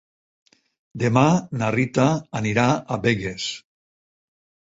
Demà 1.01 1.25
na 1.61 1.67
Rita 1.75 2.07
anirà 2.41 2.65
a 2.71 2.99
Begues. 3.05 3.45